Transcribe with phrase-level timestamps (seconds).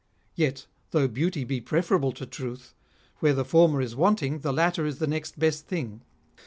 [0.33, 2.73] Yet, though beauty be preferable to truth,
[3.19, 6.01] where the former is wanting, the latter is the next best thing.